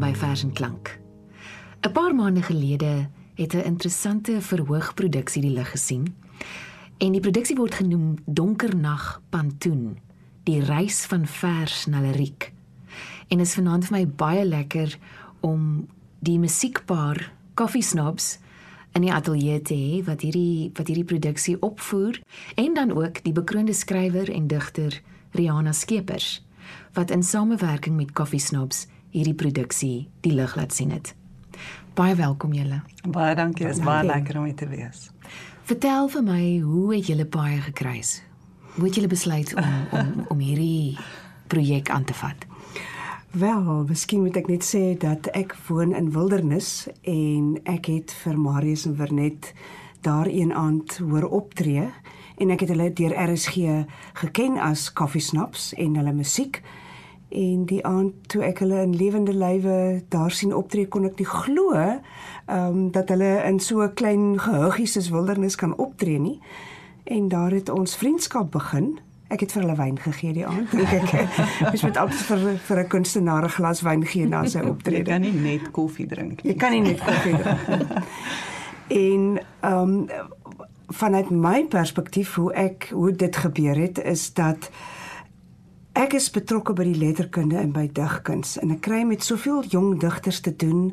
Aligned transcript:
By 0.00 0.14
Vers 0.14 0.42
en 0.42 0.52
Klank. 0.52 0.98
'n 1.84 1.92
Paar 1.92 2.14
maande 2.14 2.42
gelede 2.42 3.08
het 3.34 3.54
'n 3.54 3.64
interessante 3.64 4.40
verhoogproduksie 4.40 5.42
die 5.42 5.50
lig 5.50 5.70
gesien. 5.70 6.14
En 6.98 7.12
die 7.12 7.20
produksie 7.20 7.56
word 7.56 7.74
genoem 7.74 8.16
Donker 8.24 8.76
Nag 8.76 9.22
Pantoon, 9.28 9.98
die 10.42 10.64
reis 10.64 11.04
van 11.04 11.26
vers 11.26 11.86
na 11.86 12.00
liriek. 12.00 12.52
En 13.28 13.40
is 13.40 13.54
vanaand 13.54 13.84
vir 13.84 13.98
my 13.98 14.06
baie 14.06 14.44
lekker 14.44 14.98
om 15.40 15.86
die 16.18 16.38
musiekpaar 16.38 17.32
Coffee 17.54 17.82
Snobs 17.82 18.38
in 18.92 19.00
die 19.00 19.12
ateljee 19.12 19.62
te 19.62 19.74
hê 19.74 20.04
wat 20.04 20.20
hierdie 20.20 20.70
wat 20.74 20.86
hierdie 20.86 21.04
produksie 21.04 21.56
opvoer 21.62 22.20
en 22.54 22.74
dan 22.74 22.92
ook 22.92 23.22
die 23.24 23.32
bekroonde 23.32 23.72
skrywer 23.72 24.30
en 24.30 24.46
digter 24.46 25.02
Rihanna 25.30 25.72
Skeepers 25.72 26.42
wat 26.92 27.10
in 27.10 27.22
samewerking 27.22 27.96
met 27.96 28.12
Coffee 28.12 28.38
Snobs 28.40 28.86
hierdie 29.10 29.34
produksie 29.34 30.08
die 30.24 30.32
lig 30.34 30.56
laat 30.56 30.74
sien 30.74 30.90
het. 30.94 31.14
Baie 31.98 32.14
welkom 32.14 32.52
julle. 32.54 32.82
Baie 33.06 33.34
dankie, 33.34 33.66
dit 33.66 33.76
is 33.76 33.84
baie 33.84 34.06
lekker 34.06 34.38
om 34.38 34.46
hier 34.48 34.56
te 34.56 34.68
wees. 34.70 35.08
Vertel 35.68 36.08
vir 36.10 36.22
my, 36.26 36.42
hoe 36.64 36.94
het 36.94 37.10
julle 37.10 37.26
baie 37.26 37.60
gekruis? 37.62 38.20
Hoe 38.76 38.86
het 38.86 38.94
julle 38.94 39.10
besluit 39.10 39.54
om 39.54 39.74
om 39.98 40.14
om 40.34 40.38
hierdie 40.38 40.98
projek 41.50 41.90
aan 41.90 42.04
te 42.04 42.14
vat? 42.14 42.46
Wel, 43.30 43.84
miskien 43.86 44.24
moet 44.24 44.38
ek 44.40 44.48
net 44.50 44.66
sê 44.66 44.96
dat 44.98 45.28
ek 45.38 45.54
woon 45.68 45.92
in 45.94 46.08
wildernis 46.14 46.88
en 47.06 47.52
ek 47.62 47.86
het 47.86 48.14
vir 48.24 48.38
Marius 48.38 48.88
en 48.90 48.96
Vernet 48.98 49.52
daar 50.02 50.26
een 50.26 50.50
aand 50.54 50.96
hoor 50.98 51.28
optree 51.28 51.84
en 52.40 52.50
ek 52.50 52.64
het 52.64 52.72
hulle 52.72 52.88
deur 52.96 53.14
RSG 53.14 53.84
geken 54.22 54.58
as 54.58 54.88
Coffee 54.92 55.22
Snaps 55.22 55.70
en 55.78 55.94
hulle 56.00 56.16
musiek. 56.16 56.62
En 57.30 57.66
die 57.66 57.84
aand 57.86 58.14
toe 58.26 58.42
ek 58.42 58.58
hulle 58.58 58.80
in 58.82 58.96
lewende 58.96 59.34
lywe 59.34 60.02
daar 60.10 60.32
sien 60.34 60.54
optree 60.54 60.88
kon 60.90 61.04
ek 61.06 61.20
nie 61.22 61.28
glo 61.28 61.76
ehm 61.78 62.00
um, 62.50 62.88
dat 62.90 63.08
hulle 63.14 63.42
in 63.46 63.60
so 63.60 63.82
'n 63.82 63.94
klein 63.94 64.40
gehuggie 64.40 64.86
soos 64.86 65.10
wildernis 65.14 65.54
kan 65.54 65.76
optree 65.76 66.18
nie. 66.18 66.40
En 67.04 67.28
daar 67.28 67.50
het 67.50 67.68
ons 67.68 67.96
vriendskap 67.96 68.50
begin. 68.50 68.98
Ek 69.28 69.40
het 69.40 69.52
vir 69.52 69.62
hulle 69.62 69.76
wyn 69.76 69.98
gegee 69.98 70.32
die 70.32 70.46
aand. 70.46 70.70
Dink 70.70 70.90
ek. 70.90 71.38
Mens 71.70 71.82
moet 71.82 71.96
altyd 71.96 72.20
vir 72.20 72.58
vir 72.66 72.78
'n 72.78 72.88
kunstenaar 72.88 73.44
'n 73.44 73.54
glas 73.58 73.82
wyn 73.82 74.06
gee 74.06 74.26
na 74.26 74.44
sy 74.44 74.58
optrede. 74.58 75.10
Jy 75.10 75.12
kan 75.14 75.20
nie 75.20 75.32
net 75.32 75.70
koffie 75.70 76.06
drink 76.06 76.42
nie. 76.42 76.52
Jy 76.52 76.58
kan 76.58 76.70
nie 76.70 76.80
net 76.80 76.98
koffie 76.98 77.36
drink. 77.36 78.02
en 79.06 79.38
ehm 79.60 79.88
um, 79.88 80.08
vanuit 80.90 81.30
my 81.30 81.64
perspektief 81.64 82.34
hoe 82.34 82.52
ek 82.52 82.88
hoe 82.90 83.12
dit 83.12 83.36
gebeur 83.36 83.76
het 83.76 84.02
is 84.02 84.32
dat 84.34 84.70
ek 85.92 86.14
is 86.14 86.30
betrokke 86.30 86.72
by 86.72 86.84
die 86.84 86.98
letterkunde 86.98 87.56
en 87.56 87.72
by 87.72 87.86
digkuns 87.92 88.58
en 88.62 88.70
ek 88.70 88.84
kry 88.86 89.02
met 89.04 89.24
soveel 89.24 89.64
jong 89.68 90.00
digters 90.00 90.40
te 90.40 90.52
doen 90.56 90.90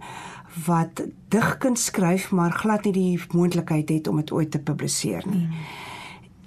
wat 0.66 1.04
digkuns 1.30 1.90
skryf 1.92 2.32
maar 2.32 2.52
glad 2.52 2.86
nie 2.86 2.94
die 2.94 3.20
moontlikheid 3.34 3.90
het 3.90 4.08
om 4.08 4.18
dit 4.18 4.32
ooit 4.32 4.52
te 4.52 4.60
publiseer 4.60 5.28
nie. 5.28 5.46
Mm 5.46 5.86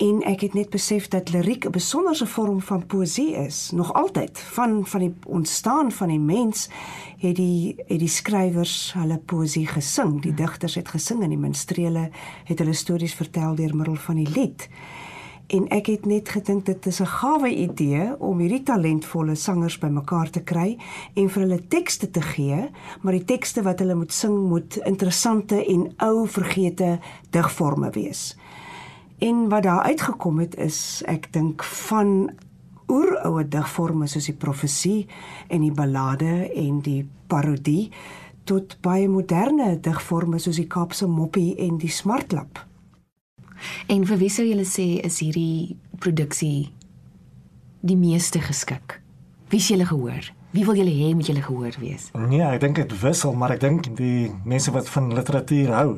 en 0.00 0.22
ek 0.24 0.40
het 0.46 0.54
net 0.56 0.70
besef 0.72 1.08
dat 1.12 1.30
liriek 1.30 1.66
'n 1.66 1.70
besonderse 1.70 2.26
vorm 2.26 2.60
van 2.60 2.86
poësie 2.86 3.34
is. 3.34 3.70
Nog 3.70 3.92
altyd 3.92 4.38
van 4.38 4.86
van 4.86 5.00
die 5.00 5.14
ontstaan 5.26 5.92
van 5.92 6.08
die 6.08 6.18
mens 6.18 6.68
het 7.18 7.36
die 7.36 7.74
het 7.86 7.98
die 7.98 8.08
skrywers 8.08 8.92
hulle 8.92 9.18
poësie 9.18 9.66
gesing. 9.66 10.22
Die 10.22 10.34
digters 10.34 10.74
het 10.74 10.88
gesing 10.88 11.22
en 11.22 11.28
die 11.28 11.38
minstrele 11.38 12.10
het 12.44 12.58
hulle 12.58 12.72
stories 12.72 13.14
vertel 13.14 13.54
deur 13.54 13.76
middel 13.76 13.94
van 13.94 14.14
die 14.14 14.28
lied 14.28 14.68
en 15.50 15.68
ek 15.74 15.86
het 15.86 16.06
net 16.06 16.28
gedink 16.28 16.66
dit 16.66 16.86
is 16.86 17.00
'n 17.00 17.06
gawe 17.06 17.50
idee 17.50 18.16
om 18.18 18.38
hierdie 18.38 18.62
talentvolle 18.62 19.34
sangers 19.34 19.78
bymekaar 19.78 20.30
te 20.30 20.40
kry 20.40 20.78
en 21.14 21.28
vir 21.28 21.42
hulle 21.42 21.68
tekste 21.68 22.10
te 22.10 22.22
gee 22.22 22.70
maar 23.02 23.12
die 23.12 23.24
tekste 23.24 23.62
wat 23.62 23.78
hulle 23.78 23.94
moet 23.94 24.12
sing 24.12 24.48
moet 24.48 24.76
interessante 24.76 25.66
en 25.66 25.92
ou 25.98 26.26
vergete 26.26 26.98
digforme 27.30 27.90
wees 27.90 28.36
En 29.20 29.48
wat 29.48 29.62
daar 29.62 29.82
uitgekom 29.82 30.38
het 30.38 30.56
is 30.56 31.02
ek 31.04 31.28
dink 31.32 31.64
van 31.64 32.30
oeroue 32.88 33.44
digforme 33.48 34.06
soos 34.08 34.30
die 34.30 34.34
profesie 34.34 35.08
en 35.52 35.60
die 35.60 35.74
ballade 35.76 36.48
en 36.56 36.80
die 36.80 37.02
parodie 37.28 37.90
tot 38.48 38.78
baie 38.80 39.08
moderne 39.12 39.74
digforme 39.84 40.40
soos 40.40 40.56
die 40.56 40.66
Kaapse 40.66 41.06
moppie 41.06 41.52
en 41.60 41.76
die 41.78 41.92
smartlap. 41.92 42.64
En 43.88 44.04
vir 44.06 44.20
wie 44.20 44.30
sou 44.32 44.46
julle 44.46 44.66
sê 44.68 45.00
is 45.04 45.20
hierdie 45.20 45.76
produksie 45.98 46.70
die 47.80 47.96
meeste 47.96 48.40
geskik? 48.44 49.00
Wie 49.50 49.60
sê 49.60 49.74
julle 49.74 49.88
gehoor? 49.88 50.30
Wie 50.50 50.66
wil 50.66 50.78
julle 50.80 50.94
hê 50.94 51.14
moet 51.14 51.30
julle 51.30 51.42
gehoor 51.42 51.76
wees? 51.78 52.10
Nee, 52.18 52.42
ek 52.42 52.60
dink 52.60 52.80
dit 52.80 52.94
wissel, 53.02 53.34
maar 53.38 53.54
ek 53.54 53.62
dink 53.62 53.90
die 53.98 54.30
mense 54.44 54.72
wat 54.74 54.88
van 54.90 55.12
literatuur 55.14 55.74
hou. 55.76 55.90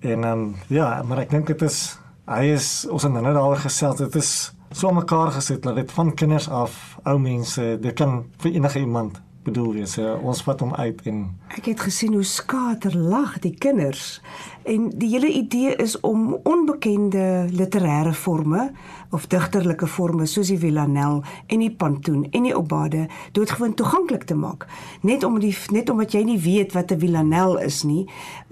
En 0.00 0.24
ehm 0.24 0.32
um, 0.32 0.54
ja, 0.70 1.02
maar 1.02 1.24
ek 1.24 1.32
dink 1.34 1.50
dit 1.50 1.62
is 1.66 1.96
hy 2.26 2.50
is 2.56 2.68
ons 2.90 3.06
het 3.06 3.12
nou 3.14 3.34
al 3.38 3.54
gesels 3.62 4.00
dit 4.02 4.16
is 4.18 4.30
so 4.74 4.90
mekaar 4.92 5.30
gesit 5.36 5.62
dat 5.62 5.76
dit 5.78 5.92
van 5.94 6.10
kinders 6.14 6.48
af 6.50 6.98
ou 7.06 7.18
mense 7.22 7.62
dit 7.80 7.94
kan 7.94 8.24
vir 8.42 8.56
enige 8.58 8.82
iemand 8.82 9.20
bedoel 9.46 9.72
wees 9.80 9.94
ja, 9.98 10.14
ons 10.18 10.42
vat 10.46 10.60
hom 10.64 10.74
uit 10.74 11.00
en 11.10 11.22
ek 11.56 11.70
het 11.70 11.84
gesien 11.86 12.14
hoe 12.16 12.26
skater 12.26 12.96
lag 12.96 13.38
die 13.44 13.54
kinders 13.54 14.18
en 14.66 14.88
die 14.98 15.08
hele 15.14 15.30
idee 15.30 15.74
is 15.82 15.94
om 16.06 16.34
onbekende 16.42 17.46
literêre 17.54 18.14
forme 18.14 18.70
of 19.14 19.28
digterlike 19.30 19.86
forme 19.86 20.26
soos 20.26 20.50
die 20.50 20.58
villanel 20.58 21.22
en 21.46 21.62
die 21.62 21.70
pantoon 21.70 22.26
en 22.30 22.48
die 22.48 22.56
obade 22.56 23.06
doodgewoon 23.38 23.76
toeganklik 23.78 24.26
te 24.26 24.34
maak. 24.34 24.66
Net 25.06 25.24
om 25.24 25.38
die 25.40 25.54
net 25.70 25.90
omdat 25.90 26.16
jy 26.16 26.24
nie 26.26 26.40
weet 26.42 26.74
wat 26.74 26.92
'n 26.92 27.00
villanel 27.00 27.58
is 27.62 27.82
nie 27.82 28.06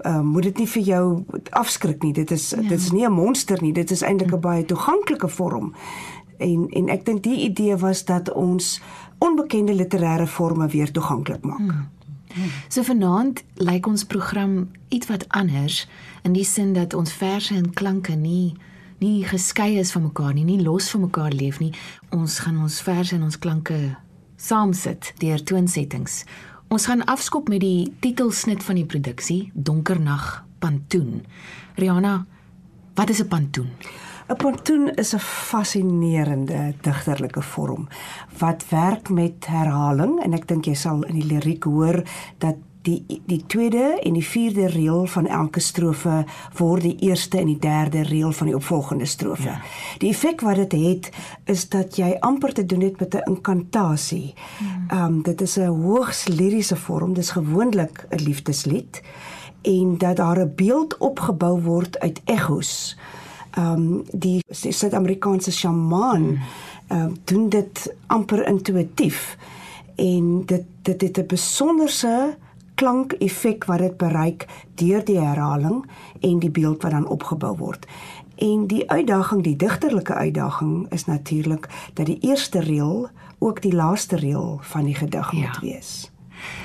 uh, 0.05 0.21
moet 0.21 0.43
dit 0.43 0.57
nie 0.57 0.67
vir 0.67 0.83
jou 0.83 1.23
afskrik 1.49 2.03
nie. 2.03 2.13
Dit 2.13 2.31
is 2.31 2.49
ja. 2.49 2.61
dit 2.61 2.79
is 2.79 2.91
nie 2.91 3.05
'n 3.05 3.11
monster 3.11 3.61
nie. 3.61 3.73
Dit 3.73 3.91
is 3.91 4.01
eintlik 4.01 4.33
'n 4.33 4.39
baie 4.39 4.65
toeganklike 4.65 5.27
vorm. 5.27 5.73
En 6.37 6.67
en 6.69 6.89
ek 6.89 7.05
dink 7.05 7.23
die 7.23 7.39
idee 7.49 7.77
was 7.77 8.05
dat 8.05 8.33
ons 8.33 8.81
onbekende 9.25 9.73
literêre 9.73 10.27
forme 10.27 10.67
weer 10.67 10.91
toeganklik 10.91 11.43
maak. 11.43 11.59
Hmm. 11.59 11.89
So 12.67 12.83
vanaand 12.83 13.43
lyk 13.63 13.87
ons 13.87 14.03
program 14.03 14.69
ietwat 14.89 15.25
anders 15.29 15.85
in 16.23 16.33
die 16.35 16.43
sin 16.43 16.73
dat 16.73 16.93
ons 16.93 17.13
verse 17.13 17.55
en 17.55 17.73
klanke 17.73 18.15
nie 18.15 18.55
nie 19.03 19.25
geskei 19.27 19.75
is 19.79 19.91
van 19.91 20.05
mekaar 20.07 20.33
nie, 20.33 20.45
nie 20.47 20.61
los 20.63 20.87
van 20.93 21.01
mekaar 21.05 21.33
leef 21.35 21.59
nie. 21.59 21.73
Ons 22.15 22.39
gaan 22.39 22.61
ons 22.63 22.79
verse 22.81 23.15
en 23.15 23.25
ons 23.27 23.37
klanke 23.39 23.77
saamsit 24.39 25.11
deur 25.19 25.43
toonsettings. 25.43 26.23
Ons 26.71 26.87
gaan 26.89 27.03
afskop 27.11 27.51
met 27.51 27.61
die 27.61 27.91
titelsnit 28.01 28.63
van 28.63 28.79
die 28.79 28.87
produksie 28.87 29.51
Donker 29.53 29.99
Nag 30.01 30.45
Pantoon. 30.63 31.25
Rihanna, 31.75 32.25
wat 32.95 33.09
is 33.09 33.21
'n 33.21 33.27
pantoon? 33.27 33.69
'n 34.27 34.35
Pantoon 34.35 34.89
is 34.95 35.13
'n 35.13 35.19
fascinerende 35.19 36.73
digterlike 36.81 37.41
vorm 37.41 37.87
wat 38.37 38.65
werk 38.69 39.09
met 39.09 39.45
herhaling 39.45 40.23
en 40.23 40.33
ek 40.33 40.47
dink 40.47 40.65
jy 40.65 40.73
sal 40.73 41.03
in 41.03 41.19
die 41.19 41.27
liriek 41.33 41.63
hoor 41.63 42.01
dat 42.37 42.55
die 42.81 43.21
die 43.25 43.43
tweede 43.45 43.99
en 44.01 44.13
die 44.13 44.25
vierde 44.25 44.67
reël 44.67 45.05
van 45.05 45.27
elke 45.27 45.59
strofe 45.59 46.25
word 46.57 46.81
die 46.81 46.97
eerste 47.09 47.37
en 47.39 47.45
die 47.45 47.59
derde 47.59 48.01
reël 48.01 48.31
van 48.31 48.47
die 48.47 48.55
opvolgende 48.55 49.05
strofe. 49.05 49.49
Ja. 49.49 49.61
Die 49.97 50.09
effek 50.09 50.41
wat 50.41 50.55
dit 50.55 50.71
het 50.71 51.11
is 51.45 51.69
dat 51.69 51.95
jy 51.95 52.17
amper 52.19 52.53
te 52.53 52.65
doen 52.65 52.81
het 52.81 52.99
met 52.99 53.13
'n 53.13 53.29
inkantasie. 53.29 54.33
Ehm 54.87 55.03
um, 55.03 55.21
dit 55.21 55.41
is 55.41 55.57
'n 55.57 55.67
hoogs 55.67 56.27
liriese 56.27 56.75
vorm, 56.75 57.13
dis 57.13 57.29
gewoonlik 57.29 58.07
'n 58.09 58.23
liefdeslied 58.23 59.01
en 59.61 59.97
dat 59.97 60.15
daar 60.15 60.39
'n 60.39 60.53
beeld 60.55 60.97
opgebou 60.97 61.61
word 61.61 61.99
uit 61.99 62.21
echos 62.25 62.97
ehm 62.97 63.24
um, 63.57 64.03
die 64.11 64.39
Suid-Amerikaanse 64.49 65.51
sjamaan 65.51 66.39
ehm 66.87 67.01
um, 67.01 67.13
doen 67.23 67.49
dit 67.49 67.95
amper 68.07 68.47
intuïtief 68.47 69.37
en 69.95 70.43
dit 70.45 70.65
dit 70.81 71.01
het 71.01 71.17
'n 71.17 71.27
besonderse 71.27 72.37
klankeffek 72.75 73.65
wat 73.65 73.79
dit 73.79 73.97
bereik 73.97 74.45
deur 74.75 75.05
die 75.05 75.19
herhaling 75.19 75.85
en 76.19 76.39
die 76.39 76.51
beeld 76.51 76.81
wat 76.81 76.91
dan 76.91 77.07
opgebou 77.07 77.57
word. 77.57 77.85
En 78.35 78.67
die 78.67 78.89
uitdaging, 78.91 79.43
die 79.43 79.55
digterlike 79.55 80.13
uitdaging 80.13 80.91
is 80.91 81.05
natuurlik 81.05 81.69
dat 81.93 82.05
die 82.05 82.19
eerste 82.19 82.59
reël 82.59 83.09
ook 83.39 83.61
die 83.61 83.73
laaste 83.73 84.15
reël 84.15 84.59
van 84.61 84.83
die 84.83 84.95
gedig 84.95 85.31
ja. 85.31 85.37
moet 85.39 85.59
wees. 85.61 86.11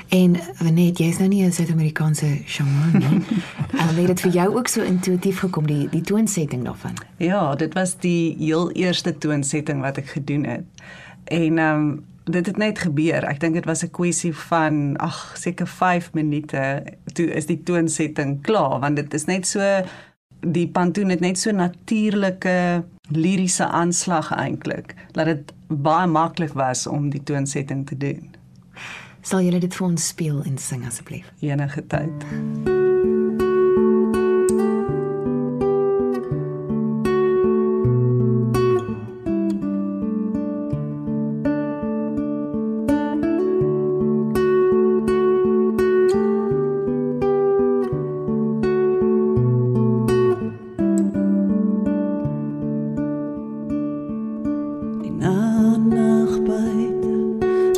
En 0.09 0.35
wanneer 0.57 0.91
jy 0.93 1.07
is 1.07 1.17
nou 1.17 1.27
nie 1.27 1.43
'n 1.45 1.51
Suid-Amerikaanse 1.51 2.41
shaman 2.45 2.91
nie. 2.93 3.21
En 3.81 3.95
het 3.95 4.07
dit 4.07 4.21
vir 4.21 4.31
jou 4.31 4.55
ook 4.57 4.67
so 4.67 4.81
intuïtief 4.81 5.39
gekom 5.39 5.67
die 5.67 5.89
die 5.89 6.01
toonsetting 6.01 6.63
daarvan? 6.63 6.93
Ja, 7.17 7.55
dit 7.55 7.73
was 7.73 7.97
die 7.97 8.35
heel 8.39 8.71
eerste 8.71 9.17
toonsetting 9.17 9.81
wat 9.81 9.97
ek 9.97 10.07
gedoen 10.07 10.43
het. 10.43 10.63
En 11.23 11.57
ehm 11.57 11.79
um, 11.79 12.03
dit 12.23 12.45
het 12.45 12.57
net 12.57 12.79
gebeur. 12.79 13.23
Ek 13.25 13.39
dink 13.39 13.53
dit 13.53 13.65
was 13.65 13.83
'n 13.83 13.89
kwessie 13.89 14.35
van 14.35 14.97
ag, 14.97 15.33
seker 15.37 15.67
5 15.67 16.13
minute 16.13 16.83
toe 17.13 17.33
is 17.33 17.45
die 17.45 17.63
toonsetting 17.63 18.41
klaar 18.41 18.79
want 18.79 18.95
dit 18.95 19.13
is 19.13 19.25
net 19.25 19.47
so 19.47 19.61
die 20.39 20.67
pantoon 20.67 21.09
het 21.09 21.19
net 21.19 21.37
so 21.39 21.51
natuurlike 21.51 22.83
liriese 23.09 23.67
aanslag 23.67 24.31
eintlik 24.31 24.95
dat 25.11 25.25
dit 25.25 25.53
baie 25.67 26.07
maklik 26.07 26.53
was 26.53 26.87
om 26.87 27.09
die 27.09 27.23
toonsetting 27.23 27.85
te 27.87 27.97
doen. 27.97 28.40
Sal 29.21 29.45
julle 29.45 29.61
dit 29.61 29.75
vir 29.77 29.87
ons 29.87 30.07
speel 30.13 30.43
en 30.49 30.57
sing 30.57 30.85
asseblief? 30.89 31.29
Enige 31.45 31.85
tyd. 31.87 32.80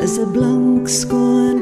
Is 0.03 0.17
'n 0.19 0.29
blank 0.35 0.89
skoon 0.99 1.52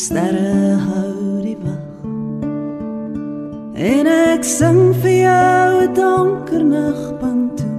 sterre 0.00 0.76
hou 0.88 1.16
die 1.44 1.58
wag 1.60 2.06
en 3.92 4.10
ek 4.14 4.42
sing 4.56 4.80
vir 5.02 5.16
jou 5.26 5.70
'n 5.84 5.94
donker 6.00 6.64
nagpunt 6.74 7.58
toe 7.60 7.70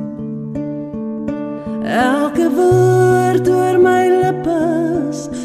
Elke 1.91 2.45
woord 2.55 3.47
oor 3.49 3.77
my 3.87 4.03
lippe 4.21 4.61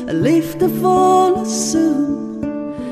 'n 0.06 0.22
liefdevolle 0.22 1.44
soen. 1.44 2.40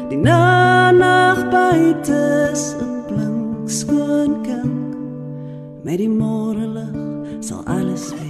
Die 0.08 0.18
nag 0.18 1.38
buite 1.50 2.50
'n 2.52 3.04
blink 3.08 3.70
skoon 3.70 4.42
kelk. 4.42 4.92
Met 5.82 5.98
die 5.98 6.08
môre 6.08 6.66
lig 6.76 6.96
sal 7.40 7.62
alles 7.64 8.10
weer 8.10 8.23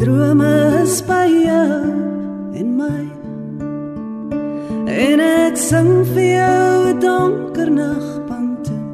drome 0.00 0.80
is 0.82 1.02
by 1.02 1.26
jou 1.28 1.80
en 2.56 2.68
my. 2.78 3.02
En 4.88 5.20
ek 5.20 5.60
sing 5.60 5.90
vir 6.14 6.28
jou 6.40 6.72
'n 6.88 7.00
donker 7.04 7.70
nagpunt 7.80 8.64
toe. 8.64 8.86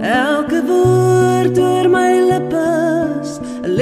Elke 0.00 0.60
woord 0.70 1.58
oor 1.58 1.86
my 1.88 2.12
lippe 2.30 2.68
is 3.22 3.32
'n 3.66 3.74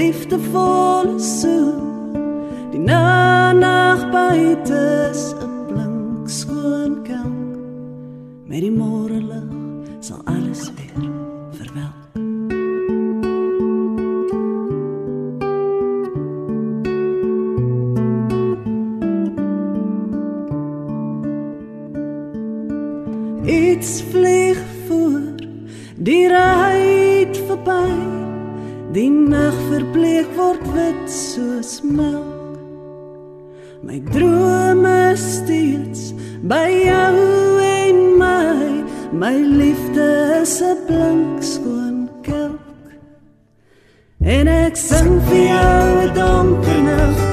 liefde 39.92 40.40
is 40.42 40.60
'n 40.60 40.76
blink 40.86 41.42
skoon 41.42 42.08
kelk. 42.22 42.60
En 44.20 44.46
ek 44.46 44.76
sing 44.76 45.20
vir 45.26 45.46
jou 45.46 46.06
'n 46.06 46.14
donker 46.14 46.82
nagpunt. 46.82 47.31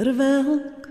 Verwelk. 0.00 0.88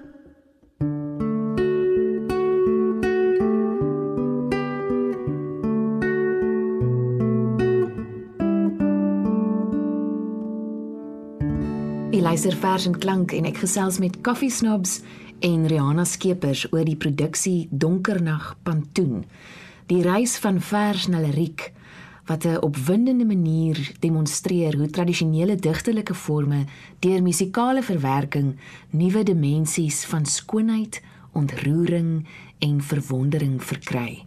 Luister 12.29 12.53
vers 12.53 12.85
en 12.85 12.93
klank 12.97 13.31
en 13.33 13.47
ek 13.49 13.57
gesels 13.63 13.97
met 13.99 14.19
Coffee 14.21 14.53
Snobs 14.53 14.99
en 15.41 15.65
Rihanna 15.67 16.05
Skeepers 16.05 16.67
oor 16.69 16.85
die 16.85 16.95
produksie 16.95 17.65
Donkernag 17.71 18.53
Pantoon. 18.63 19.25
Die 19.89 20.03
reis 20.05 20.37
van 20.37 20.61
vers 20.61 21.07
na 21.09 21.23
liriek 21.23 21.71
wat 22.29 22.43
'n 22.45 22.61
opwindende 22.61 23.25
manier 23.25 23.91
demonstreer 23.99 24.77
hoe 24.77 24.89
tradisionele 24.89 25.55
digtelike 25.55 26.13
forme 26.13 26.65
deur 26.99 27.21
musikale 27.21 27.83
verwerking 27.83 28.55
nuwe 28.89 29.23
dimensies 29.23 30.05
van 30.05 30.25
skoonheid, 30.25 31.01
ontroering 31.33 32.27
en 32.59 32.81
verwondering 32.81 33.63
verkry. 33.63 34.23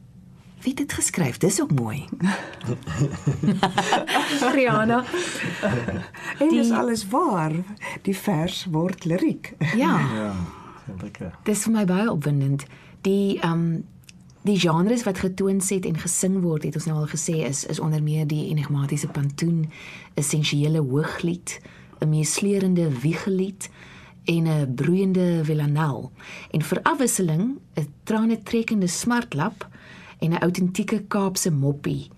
Wie 0.63 0.71
het 0.71 0.77
dit 0.77 0.93
geskryf? 0.93 1.39
Dis 1.39 1.61
ook 1.63 1.73
mooi. 1.73 2.05
Rihanna. 4.55 5.05
En 6.39 6.49
dis 6.49 6.67
Die- 6.69 6.77
alles 6.77 7.09
waar. 7.09 7.53
Die 8.03 8.17
vers 8.17 8.67
word 8.71 9.05
liriek. 9.05 9.53
Ja. 9.77 9.99
Ja, 10.15 10.35
lekker. 11.03 11.35
Dis 11.43 11.63
vir 11.63 11.73
my 11.73 11.85
baie 11.85 12.11
opwindend. 12.11 12.65
Die 13.01 13.41
um 13.45 13.85
die 14.43 14.59
genres 14.59 15.05
wat 15.07 15.19
getoon 15.19 15.61
het 15.63 15.87
en 15.87 15.99
gesing 15.99 16.41
word, 16.43 16.65
het 16.67 16.75
ons 16.75 16.87
nou 16.87 16.99
al 16.99 17.11
gesê 17.11 17.43
is 17.47 17.65
is 17.65 17.81
onder 17.81 18.03
meer 18.03 18.27
die 18.27 18.49
enigmatiese 18.51 19.09
pantoon, 19.09 19.71
essensiële 20.15 20.81
hooglied, 20.81 21.61
'n 22.01 22.09
meesleurende 22.09 22.89
wiegelied 23.01 23.71
en 24.25 24.47
'n 24.47 24.75
broeiende 24.75 25.45
villanel. 25.45 26.13
En 26.51 26.63
vir 26.63 26.83
afwisseling 26.83 27.59
'n 27.75 27.87
trane 28.05 28.43
trekkende 28.43 28.87
smartlap 28.87 29.69
en 30.19 30.31
'n 30.31 30.43
autentieke 30.43 31.05
Kaapse 31.09 31.51
moppie. 31.51 32.11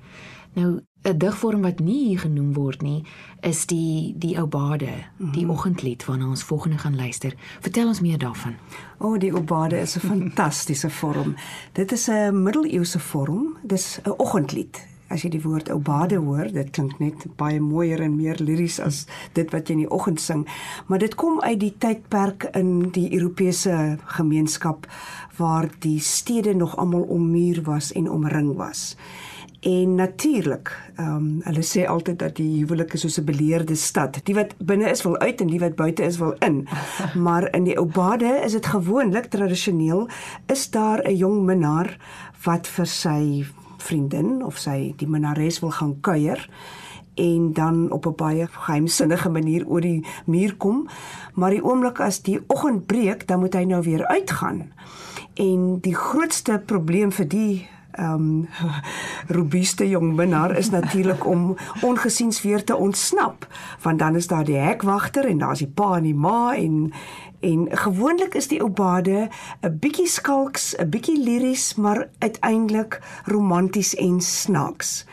Nou 0.53 0.81
'n 1.05 1.19
digvorm 1.19 1.63
wat 1.63 1.81
nie 1.81 2.07
hier 2.09 2.19
genoem 2.19 2.53
word 2.57 2.83
nie, 2.83 3.05
is 3.43 3.67
die 3.67 4.15
die 4.17 4.39
ou 4.41 4.47
bade, 4.47 4.89
die 5.19 5.45
oggendlied 5.49 6.05
waarna 6.05 6.31
ons 6.33 6.43
volgende 6.43 6.79
gaan 6.79 6.97
luister. 6.97 7.35
Vertel 7.61 7.87
ons 7.87 8.01
meer 8.01 8.19
daarvan. 8.19 8.57
O, 8.99 9.13
oh, 9.13 9.19
die 9.19 9.35
obade 9.37 9.81
is 9.81 9.97
'n 9.97 10.09
fantastiese 10.13 10.91
vorm. 10.91 11.37
Dit 11.73 11.93
is 11.93 12.09
'n 12.09 12.43
middeleeuse 12.43 12.99
vorm. 12.99 13.57
Dis 13.63 14.01
'n 14.05 14.15
oggendlied. 14.17 14.87
As 15.09 15.23
jy 15.23 15.29
die 15.31 15.43
woord 15.43 15.71
obade 15.71 16.17
hoor, 16.17 16.49
dit 16.53 16.71
klink 16.71 16.99
net 16.99 17.27
baie 17.37 17.61
mooier 17.61 18.01
en 18.01 18.17
meer 18.17 18.41
liries 18.41 18.81
as 18.81 19.07
dit 19.33 19.51
wat 19.53 19.69
jy 19.69 19.73
in 19.73 19.83
die 19.85 19.91
oggend 19.91 20.21
sing, 20.21 20.49
maar 20.87 20.99
dit 20.99 21.15
kom 21.15 21.41
uit 21.41 21.61
die 21.61 21.75
tydperk 21.79 22.49
in 22.55 22.91
die 22.91 23.13
Europese 23.13 23.99
gemeenskap 24.17 24.87
waar 25.37 25.69
die 25.79 26.01
stede 26.01 26.55
nog 26.55 26.77
almal 26.77 27.03
ommuur 27.03 27.63
was 27.63 27.93
en 27.93 28.11
omring 28.11 28.57
was. 28.57 28.97
En 29.65 29.95
natuurlik, 29.95 30.93
ehm 30.95 31.17
um, 31.17 31.29
hulle 31.43 31.63
sê 31.65 31.87
altyd 31.89 32.19
dat 32.19 32.37
die 32.37 32.59
huwelik 32.59 32.93
is 32.93 33.01
soos 33.01 33.17
'n 33.21 33.25
beleerde 33.25 33.75
stad. 33.75 34.21
Die 34.25 34.35
wat 34.35 34.55
binne 34.59 34.91
is 34.91 35.03
wil 35.03 35.19
uit 35.19 35.41
en 35.41 35.47
die 35.47 35.59
wat 35.59 35.75
buite 35.75 36.03
is 36.03 36.19
wil 36.19 36.35
in. 36.39 36.69
Maar 37.27 37.55
in 37.55 37.65
die 37.65 37.79
ou 37.79 37.87
bade 37.87 38.41
is 38.45 38.53
dit 38.53 38.67
gewoonlik 38.67 39.25
tradisioneel 39.25 40.09
is 40.47 40.71
daar 40.71 41.01
'n 41.09 41.17
jong 41.17 41.45
minnaar 41.45 41.97
wat 42.45 42.67
vir 42.67 42.87
sy 42.87 43.45
vriendin 43.77 44.45
of 44.45 44.59
sy 44.59 44.93
die 44.97 45.09
minnares 45.09 45.61
wil 45.61 45.71
gaan 45.71 46.01
kuier 46.01 46.49
en 47.15 47.53
dan 47.53 47.91
op 47.91 48.07
'n 48.07 48.15
baie 48.17 48.47
geheimsinnige 48.47 49.29
manier 49.29 49.67
oor 49.67 49.81
die 49.81 50.07
muur 50.27 50.57
kom. 50.57 50.89
Maar 51.35 51.51
die 51.51 51.65
oomblik 51.65 52.01
as 52.01 52.23
die 52.23 52.41
oggend 52.47 52.87
breek, 52.87 53.27
dan 53.27 53.39
moet 53.41 53.55
hy 53.55 53.65
nou 53.65 53.83
weer 53.83 54.07
uitgaan. 54.07 54.73
En 55.35 55.79
die 55.81 55.95
grootste 55.95 56.63
probleem 56.67 57.13
vir 57.13 57.29
die 57.29 57.69
um, 58.01 58.49
robuuste 59.37 59.89
jong 59.89 60.15
minnaar 60.15 60.57
is 60.57 60.71
natuurlik 60.71 61.27
om 61.27 61.57
ongesiens 61.81 62.43
weer 62.43 62.65
te 62.65 62.77
ontsnap, 62.77 63.47
want 63.83 63.99
dan 63.99 64.17
is 64.17 64.27
daar 64.27 64.45
die 64.45 64.57
hekwagter 64.57 65.25
en 65.25 65.39
daar's 65.39 65.59
die 65.59 65.69
pa 65.75 65.97
en 65.97 66.03
die 66.03 66.15
ma 66.15 66.55
en 66.57 66.93
en 67.45 67.69
gewoonlik 67.71 68.35
is 68.35 68.49
die 68.49 68.63
obade 68.65 69.29
'n 69.61 69.79
bietjie 69.79 70.09
skalks, 70.09 70.75
'n 70.79 70.89
bietjie 70.89 71.25
liries, 71.25 71.75
maar 71.75 72.09
uiteindelik 72.19 73.01
romanties 73.25 73.95
en 73.95 74.21
snaaks. 74.21 75.05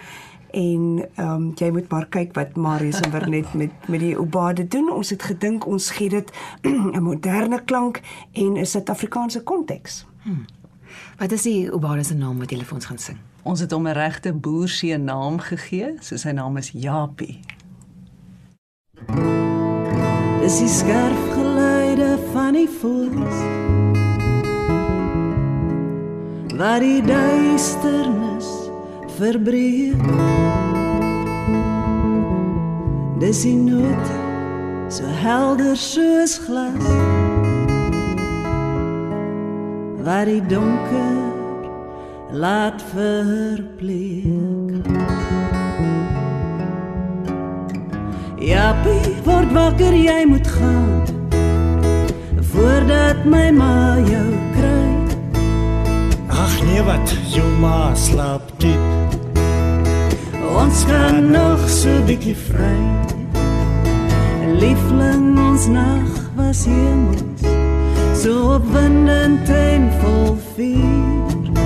En 0.51 1.09
ehm 1.15 1.29
um, 1.29 1.51
jy 1.55 1.69
moet 1.71 1.89
maar 1.89 2.07
kyk 2.07 2.33
wat 2.33 2.55
Marius 2.55 2.99
en 2.99 3.11
Vernet 3.11 3.53
met 3.61 3.71
met 3.87 3.99
die 3.99 4.19
obade 4.19 4.67
doen. 4.67 4.91
Ons 4.91 5.09
het 5.09 5.23
gedink 5.23 5.65
ons 5.65 5.91
gee 5.91 6.09
dit 6.09 6.31
'n 6.95 7.03
moderne 7.03 7.63
klank 7.63 8.01
en 8.31 8.59
'n 8.59 8.65
Suid-Afrikaanse 8.65 9.43
konteks. 9.43 10.05
Hmm. 10.21 10.45
Wat 11.21 11.31
is 11.31 11.41
die 11.41 11.73
obade 11.73 12.03
se 12.03 12.15
naam 12.17 12.39
wat 12.41 12.49
jy 12.49 12.63
vir 12.65 12.73
ons 12.73 12.87
gaan 12.89 12.97
sing? 12.97 13.17
Ons 13.45 13.61
het 13.61 13.71
hom 13.71 13.85
'n 13.85 13.93
regte 13.93 14.33
boerseë 14.33 14.97
naam 14.97 15.37
gegee, 15.37 15.93
so 16.01 16.17
sy 16.17 16.31
naam 16.31 16.57
is 16.57 16.71
Japie. 16.73 17.39
Dis 20.41 20.57
die 20.57 20.67
skerp 20.67 21.21
geluide 21.33 22.17
van 22.33 22.53
die 22.53 22.69
voëls. 22.79 23.37
Waar 26.57 26.79
die 26.79 27.01
duisternis 27.01 28.49
verbreek. 29.17 30.01
Dis 33.19 33.41
die 33.41 33.55
note 33.55 34.17
so 34.89 35.05
helder 35.05 35.77
soos 35.77 36.37
glas. 36.37 37.20
Waar 40.03 40.25
die 40.25 40.45
donker 40.45 41.17
laat 42.31 42.83
verbleek. 42.93 44.85
Japie, 48.41 49.15
word 49.23 49.51
wakker, 49.53 49.93
jy 49.93 50.25
moet 50.25 50.47
gaan 50.47 51.01
voordat 52.51 53.25
my 53.25 53.51
ma 53.55 53.97
jou 54.03 54.29
kry. 54.55 54.89
Ag 56.27 56.55
nee 56.67 56.83
wat, 56.83 57.13
jou 57.31 57.47
ma 57.61 57.93
slaap 57.95 58.51
diep. 58.59 59.15
Ons 60.51 60.83
kan 60.89 61.31
nog 61.31 61.63
so 61.69 61.93
bietjie 62.07 62.35
vry. 62.35 62.75
Liefling, 64.61 65.39
ons 65.39 65.69
nag 65.71 66.09
was 66.35 66.65
hemels, 66.67 67.30
so 68.21 68.53
opwindend 68.55 69.49
en 69.49 69.87
vol 70.01 70.35
vuur. 70.53 71.61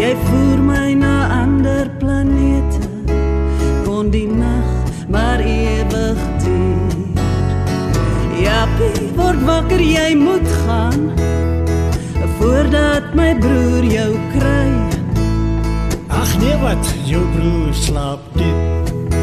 Jy 0.00 0.10
voer 0.24 0.62
my 0.66 0.94
na 0.98 1.14
ander 1.36 1.86
planete, 2.00 2.82
kon 3.84 4.10
die 4.10 4.26
nag 4.26 4.90
maar 5.12 5.38
ewig 5.46 6.18
duur. 6.42 7.20
Japie, 8.42 9.06
word 9.14 9.44
wakker, 9.46 9.84
jy 9.86 10.10
moet 10.18 10.48
gaan 10.64 11.12
voordat 12.40 13.14
my 13.14 13.30
broer 13.38 13.86
jou 13.86 14.10
kry. 14.34 14.70
Ag 16.10 16.32
nee 16.42 16.56
wat, 16.64 16.94
jou 17.06 17.22
broer 17.36 17.70
slaap 17.84 18.26
diep. 18.34 19.14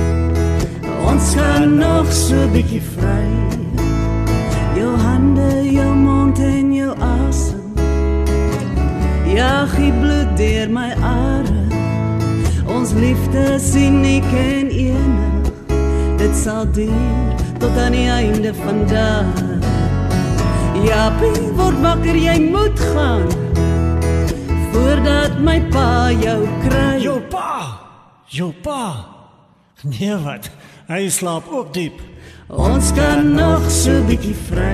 Ons 1.10 1.34
kan 1.36 1.76
nog 1.82 2.08
so 2.16 2.48
bietjie 2.56 2.86
vry. 2.96 3.19
Jag 9.40 9.70
die 9.78 9.92
bloed 9.94 10.38
deur 10.38 10.68
my 10.70 10.90
are. 11.00 11.48
Ons 12.68 12.92
liefde 12.92 13.56
sien 13.64 14.02
ek 14.04 14.26
en 14.36 14.68
enig. 14.68 15.52
Dit 16.20 16.36
sal 16.36 16.66
duur 16.76 17.38
tot 17.62 17.78
aan 17.80 17.96
die 17.96 18.10
einde 18.12 18.52
van 18.58 18.82
dag. 18.92 19.30
Japie, 20.84 21.46
word 21.56 21.80
wakker, 21.86 22.20
jy 22.20 22.36
moet 22.52 22.84
gaan 22.92 23.28
voordat 24.74 25.40
my 25.44 25.56
pa 25.72 26.12
jou 26.20 26.42
kry. 26.66 27.00
Jou 27.04 27.20
pa. 27.32 27.52
Jou 28.28 28.52
pa. 28.66 28.84
Nee 29.88 30.18
wat, 30.26 30.50
hy 30.92 31.06
slaap 31.08 31.48
ook 31.48 31.72
diep. 31.78 32.02
Ons 32.52 32.92
kan 32.98 33.32
nog 33.38 33.72
so 33.72 34.04
bietjie 34.10 34.36
vry. 34.50 34.74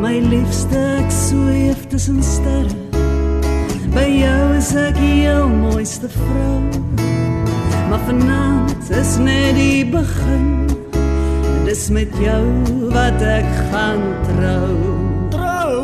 My 0.00 0.16
liefste, 0.32 0.80
ek 1.02 1.12
sweef 1.12 1.84
tussen 1.92 2.24
sterre. 2.24 2.81
By 3.92 4.08
jou 4.08 4.44
is 4.56 4.70
ek 4.72 4.94
die 4.96 5.26
heel 5.26 5.48
mooiste 5.52 6.08
vrou. 6.08 6.60
Maar 7.90 8.00
vanaand 8.06 8.88
is 8.88 9.16
net 9.20 9.52
die 9.58 9.84
begin. 9.84 10.46
Dis 11.66 11.90
met 11.92 12.12
jou 12.16 12.40
wat 12.94 13.20
ek 13.20 13.48
gaan 13.68 14.00
trou. 14.30 14.72
Trou. 15.34 15.76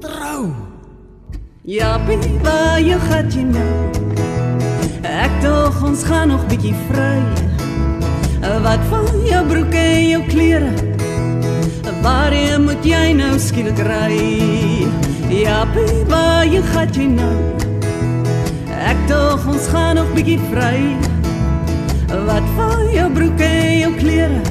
Trou. 0.00 0.40
Ja, 1.68 1.98
baie 2.06 2.80
jy 2.86 2.96
gaan 3.08 3.28
jy 3.28 3.44
nou. 3.50 3.76
Ek 5.04 5.36
dog 5.44 5.76
ons 5.84 6.04
gaan 6.08 6.32
nog 6.32 6.48
bietjie 6.48 6.74
vry. 6.88 7.20
Wat 8.64 8.80
van 8.88 9.10
jou 9.26 9.42
broeke 9.52 9.84
en 9.84 10.08
jou 10.14 10.22
klere? 10.32 10.72
Waarheen 12.00 12.64
moet 12.64 12.84
jy 12.84 13.12
nou 13.20 13.34
skielik 13.42 13.84
ry? 13.84 15.05
Ja, 15.30 15.66
baie 16.08 16.62
gaan 16.62 16.92
jy 16.94 17.06
nou. 17.10 17.36
Ek 18.86 18.98
dog 19.10 19.46
ons 19.50 19.66
gaan 19.72 19.98
nog 19.98 20.12
bietjie 20.14 20.38
vry. 20.52 20.78
Wat 22.28 22.46
van 22.54 22.84
jou 22.94 23.08
broeke 23.12 23.46
en 23.46 23.78
jou 23.80 23.92
klere? 23.98 24.42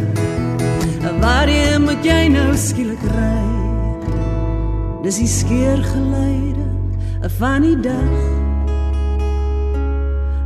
Waarheen 1.21 1.85
moet 1.87 2.03
jy 2.03 2.27
nou 2.33 2.51
skielik 2.59 3.01
ry? 3.13 3.43
Dis 5.05 5.21
die 5.21 5.29
skeergeluide 5.29 6.65
van 7.39 7.61
die 7.65 7.77
dag 7.79 8.17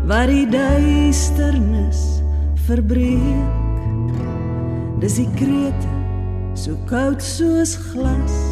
waar 0.09 0.27
die 0.31 0.48
duisternis 0.50 2.00
verbreek 2.65 3.51
dis 5.03 5.19
die 5.19 5.27
krete 5.36 5.91
so 6.57 6.74
koud 6.89 7.21
soos 7.24 7.75
glas 7.91 8.48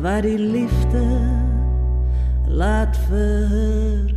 waar 0.00 0.22
die 0.22 0.38
liefde 0.38 1.20
laat 2.46 2.96
verbleek 2.96 4.16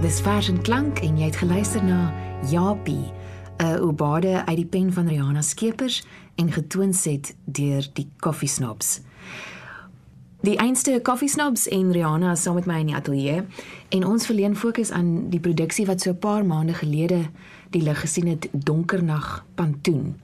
Dis 0.00 0.20
vers 0.20 0.48
en 0.48 0.62
klank 0.62 0.98
en 0.98 1.18
jy 1.18 1.24
het 1.24 1.36
geluister 1.36 1.84
na 1.84 2.12
Japie, 2.48 3.12
'n 3.58 3.80
obade 3.80 4.46
uit 4.46 4.56
die 4.56 4.66
pen 4.66 4.92
van 4.92 5.08
Rihanna 5.08 5.42
Skeepers 5.42 6.04
en 6.34 6.52
getoonset 6.52 7.36
deur 7.44 7.88
die 7.92 8.08
Coffee 8.16 8.48
Snobs. 8.48 9.00
Die 10.40 10.58
einste 10.58 11.00
Coffee 11.02 11.28
Snobs 11.28 11.68
en 11.68 11.92
Rihanna 11.92 12.30
is 12.30 12.42
saam 12.42 12.54
met 12.54 12.66
my 12.66 12.78
in 12.78 12.86
die 12.86 12.94
ateljee 12.94 13.42
en 13.88 14.06
ons 14.06 14.26
verleen 14.26 14.56
fokus 14.56 14.90
aan 14.90 15.30
die 15.30 15.40
produksie 15.40 15.86
wat 15.86 16.00
so 16.00 16.10
'n 16.10 16.18
paar 16.18 16.46
maande 16.46 16.74
gelede 16.74 17.30
die 17.70 17.82
lig 17.82 18.00
gesien 18.00 18.28
het 18.30 18.48
Donkernag 18.52 19.44
Pantoen. 19.54 20.16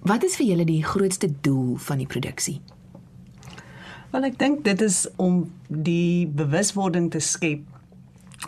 Wat 0.00 0.24
is 0.24 0.36
vir 0.36 0.46
julle 0.46 0.64
die 0.64 0.84
grootste 0.84 1.30
doel 1.40 1.76
van 1.76 1.98
die 1.98 2.06
produksie? 2.06 2.60
Wel 4.12 4.24
ek 4.30 4.38
dink 4.40 4.64
dit 4.64 4.80
is 4.80 5.06
om 5.16 5.42
die 5.68 6.26
bewuswording 6.26 7.10
te 7.12 7.20
skep 7.20 7.66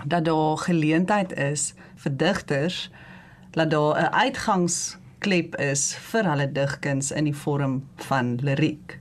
dat 0.05 0.25
daar 0.25 0.57
geleentheid 0.63 1.35
is 1.37 1.73
vir 2.01 2.17
digters 2.17 2.79
dat 3.53 3.71
daar 3.71 3.99
'n 3.99 4.15
uitgangsklep 4.15 5.57
is 5.57 5.95
vir 5.95 6.25
hulle 6.31 6.53
digkuns 6.53 7.11
in 7.11 7.25
die 7.25 7.37
vorm 7.37 7.85
van 7.97 8.39
liriek. 8.41 8.99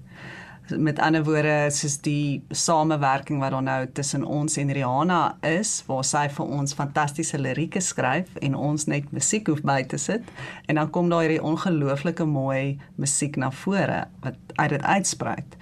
Met 0.77 0.99
ander 0.99 1.23
woorde, 1.23 1.69
soos 1.73 1.97
die 2.05 2.43
samewerking 2.53 3.39
wat 3.41 3.51
daar 3.55 3.63
nou 3.63 3.79
tussen 3.97 4.23
ons 4.23 4.57
en 4.57 4.71
Rihanna 4.71 5.37
is, 5.45 5.71
waar 5.87 6.03
sy 6.05 6.27
vir 6.35 6.51
ons 6.59 6.75
fantastiese 6.77 7.39
lirieke 7.41 7.81
skryf 7.81 8.35
en 8.45 8.55
ons 8.55 8.85
net 8.91 9.09
musiek 9.15 9.47
hoef 9.49 9.63
by 9.65 9.81
te 9.89 9.97
sit 9.97 10.25
en 10.67 10.77
dan 10.77 10.89
kom 10.93 11.09
daar 11.09 11.25
hierdie 11.25 11.41
ongelooflike 11.43 12.25
mooi 12.29 12.77
musiek 13.01 13.39
na 13.41 13.51
vore 13.63 14.03
wat 14.25 14.37
uit 14.55 14.69
dit 14.75 14.83
uitspruit. 14.83 15.59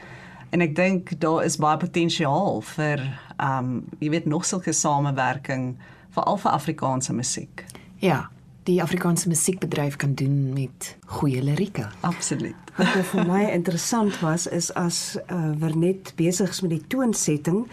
En 0.52 0.64
ek 0.64 0.76
dink 0.76 1.12
daar 1.24 1.44
is 1.46 1.60
baie 1.60 1.80
potensiaal 1.80 2.62
vir 2.76 3.04
ehm 3.38 3.58
um, 3.58 3.84
jy 4.00 4.10
weet 4.10 4.26
nog 4.26 4.46
sulke 4.46 4.74
samewerking 4.74 5.76
veral 6.16 6.40
vir 6.42 6.52
Afrikaanse 6.52 7.14
musiek. 7.14 7.64
Ja, 8.02 8.28
die 8.68 8.82
Afrikaanse 8.84 9.30
musiekbedryf 9.32 9.96
kan 9.96 10.14
doen 10.14 10.54
met 10.54 10.96
goeie 11.06 11.44
lirieke. 11.44 11.88
Absoluut. 12.08 12.56
Wat 12.76 12.90
nou 12.94 13.04
vir 13.14 13.30
my 13.30 13.44
interessant 13.52 14.20
was 14.20 14.48
is 14.48 14.74
as 14.76 15.16
uh, 15.32 15.54
Vernet 15.62 16.12
besig 16.20 16.52
is 16.52 16.62
met 16.66 16.76
die 16.76 16.84
toonsetting 16.92 17.64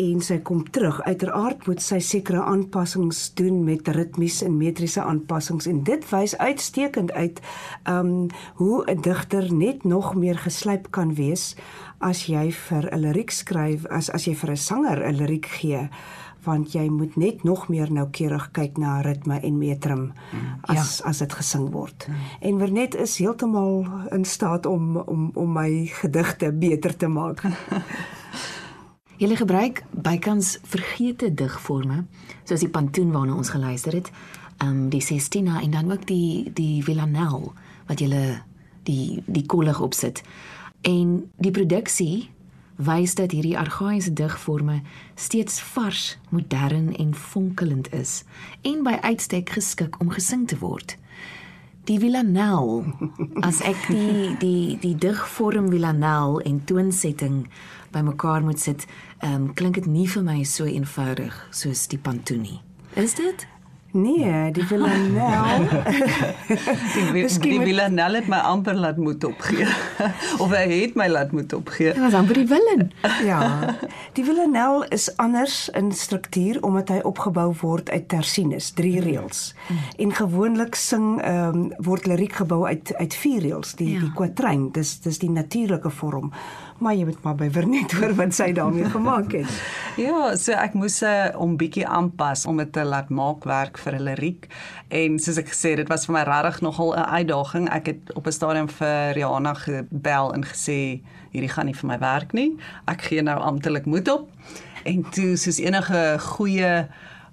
en 0.00 0.22
sy 0.24 0.38
kom 0.46 0.62
terug. 0.72 1.00
Uiteraard 1.04 1.66
moet 1.66 1.82
sy 1.82 1.98
sekere 2.04 2.44
aanpassings 2.46 3.24
doen 3.36 3.64
met 3.66 3.88
ritmies 3.92 4.38
en 4.46 4.56
metriese 4.56 5.02
aanpassings 5.02 5.66
en 5.68 5.82
dit 5.84 6.06
wys 6.12 6.36
uitstekend 6.38 7.12
uit 7.12 7.42
um 7.90 8.30
hoe 8.62 8.84
'n 8.86 9.02
digter 9.02 9.52
net 9.52 9.84
nog 9.84 10.14
meer 10.14 10.38
geslyp 10.38 10.90
kan 10.90 11.14
wees 11.14 11.56
as 11.98 12.26
jy 12.26 12.52
vir 12.52 12.88
'n 12.92 13.00
liriek 13.00 13.30
skryf, 13.30 13.86
as 13.86 14.10
as 14.10 14.24
jy 14.24 14.34
vir 14.34 14.50
'n 14.50 14.56
sanger 14.56 15.04
'n 15.04 15.16
liriek 15.16 15.46
gee 15.46 15.88
want 16.44 16.72
jy 16.72 16.88
moet 16.88 17.16
net 17.16 17.42
nog 17.44 17.68
meer 17.68 17.92
noukeurig 17.92 18.50
kyk 18.56 18.78
na 18.80 19.00
ritme 19.04 19.40
en 19.40 19.58
metrum 19.58 20.04
as 20.62 20.98
ja. 20.98 21.08
as 21.10 21.18
dit 21.18 21.32
gesing 21.32 21.70
word. 21.72 22.06
Mm. 22.08 22.14
En 22.40 22.58
Vernet 22.58 22.94
is 22.94 23.18
heeltemal 23.18 23.86
in 24.10 24.24
staat 24.24 24.66
om 24.66 24.96
om 24.96 25.30
om 25.34 25.52
my 25.52 25.86
gedigte 26.00 26.52
beter 26.52 26.96
te 26.96 27.08
maak. 27.08 27.44
Julle 29.20 29.36
gebruik 29.36 29.82
bykans 29.90 30.58
vergete 30.64 31.34
digforme 31.34 32.06
soos 32.44 32.62
die 32.64 32.72
pantoen 32.72 33.12
waarna 33.12 33.34
ons 33.36 33.52
geluister 33.52 33.92
het, 33.92 34.10
ehm 34.58 34.68
um, 34.68 34.88
die 34.88 35.02
Sestina 35.04 35.60
en 35.60 35.70
dan 35.70 35.92
ook 35.92 36.06
die 36.06 36.50
die 36.54 36.84
Villanelle 36.84 37.52
wat 37.86 38.00
julle 38.00 38.40
die 38.88 39.22
die 39.26 39.46
kollig 39.46 39.80
opsit. 39.80 40.22
En 40.80 41.30
die 41.36 41.50
produksie 41.50 42.30
wys 42.80 43.14
dat 43.18 43.34
hierdie 43.34 43.58
argaïese 43.58 44.12
digforme 44.16 44.80
steeds 45.14 45.60
vars, 45.74 46.18
modern 46.28 46.94
en 46.96 47.14
fonkelend 47.14 47.92
is 47.92 48.22
en 48.62 48.82
by 48.86 48.96
uitstek 49.04 49.52
geskik 49.56 50.00
om 50.00 50.10
gesing 50.10 50.48
te 50.48 50.58
word. 50.60 50.96
Die 51.88 51.98
Villanelle, 51.98 52.84
as 53.46 53.60
ek 53.66 53.86
die 53.88 54.34
die 54.40 54.78
die 54.80 54.94
digvorm 54.94 55.70
Villanelle 55.72 56.42
en 56.46 56.60
toonsetting 56.64 57.46
bymekaar 57.92 58.44
moet 58.46 58.60
sit, 58.60 58.86
ehm 59.20 59.34
um, 59.34 59.54
klink 59.54 59.80
dit 59.80 59.86
nie 59.86 60.08
vir 60.08 60.22
my 60.22 60.42
so 60.44 60.68
eenvoudig 60.68 61.34
soos 61.50 61.86
die 61.90 61.98
Pantuni. 61.98 62.60
Is 62.94 63.14
dit? 63.14 63.46
Nee, 63.92 64.50
die 64.52 64.66
Villanelle. 64.66 65.68
die 67.12 67.26
die 67.40 67.58
Villanelle 67.60 68.20
het 68.20 68.28
my 68.30 68.38
amper 68.46 68.74
laat 68.74 68.96
moet 68.96 69.24
opgee. 69.24 69.66
of 70.42 70.54
hy 70.54 70.62
het 70.68 70.94
my 70.94 71.08
laat 71.10 71.32
moet 71.34 71.52
opgee. 71.52 71.92
Dit 71.92 72.02
was 72.04 72.14
amper 72.14 72.38
die 72.38 72.46
willen. 72.46 72.92
ja. 73.26 73.40
Die 74.14 74.24
Villanelle 74.24 74.86
is 74.88 75.08
anders 75.16 75.68
in 75.74 75.90
struktuur 75.92 76.62
omdat 76.62 76.94
hy 76.94 77.00
opgebou 77.02 77.50
word 77.60 77.90
uit 77.90 78.08
tersines, 78.08 78.70
drie 78.78 79.00
reëls. 79.02 79.54
Mm. 79.66 79.82
En 80.06 80.14
gewoonlik 80.22 80.78
sing 80.78 81.18
ehm 81.18 81.60
um, 81.60 81.68
word 81.82 82.06
liriek 82.06 82.38
gebou 82.42 82.66
uit 82.66 82.94
uit 82.94 83.14
vier 83.14 83.40
reëls, 83.42 83.74
die 83.74 83.92
ja. 83.96 84.00
die 84.06 84.12
kwatryn. 84.14 84.68
Dis 84.72 85.00
dis 85.02 85.18
die 85.18 85.30
natuurlike 85.30 85.90
vorm 85.90 86.30
maar 86.80 86.94
jy 86.96 87.04
moet 87.04 87.22
maar 87.22 87.36
by 87.36 87.50
Vernet 87.52 87.92
hoor 87.92 88.14
wat 88.16 88.32
sy 88.34 88.52
daarmee 88.56 88.88
gemaak 88.88 89.34
het. 89.36 89.56
ja, 90.06 90.32
so 90.40 90.56
ek 90.56 90.74
moes 90.78 90.96
uh, 91.04 91.28
om 91.36 91.58
bietjie 91.60 91.84
aanpas 91.86 92.46
om 92.48 92.56
dit 92.60 92.72
te 92.72 92.84
laat 92.84 93.10
maak 93.12 93.44
werk 93.48 93.78
vir 93.78 93.98
'n 93.98 94.06
liriek 94.08 94.48
en 94.88 95.18
soos 95.20 95.40
ek 95.42 95.52
gesê 95.52 95.74
dit 95.76 95.88
was 95.92 96.06
vir 96.08 96.16
my 96.16 96.24
regtig 96.28 96.60
nogal 96.64 96.94
'n 96.96 97.10
uitdaging. 97.20 97.68
Ek 97.68 97.86
het 97.86 98.14
op 98.16 98.26
'n 98.26 98.32
stadium 98.32 98.68
vir 98.68 99.12
Rihanna 99.14 99.54
gebel 99.54 100.32
en 100.34 100.44
gesê 100.44 101.02
hierdie 101.30 101.52
gaan 101.52 101.66
nie 101.66 101.76
vir 101.76 101.88
my 101.88 101.98
werk 101.98 102.32
nie. 102.32 102.56
Ek 102.86 103.02
gee 103.02 103.22
nou 103.22 103.38
amptelik 103.38 103.86
moed 103.86 104.08
op. 104.08 104.28
En 104.84 105.04
toe 105.10 105.36
soos 105.36 105.58
enige 105.58 106.16
goeie 106.18 106.88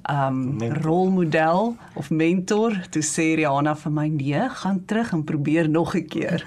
um 0.09 0.61
rolmodel 0.83 1.75
of 1.95 2.09
mentor 2.09 2.75
toe 2.89 3.03
sê 3.03 3.35
Rihanna 3.35 3.75
vir 3.75 3.91
my 3.91 4.07
nee, 4.07 4.49
gaan 4.49 4.85
terug 4.85 5.11
en 5.13 5.23
probeer 5.23 5.69
nog 5.69 5.95
'n 5.95 6.05
keer. 6.07 6.43